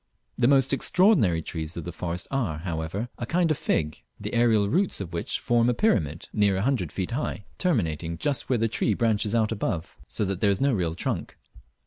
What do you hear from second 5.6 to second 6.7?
a pyramid near a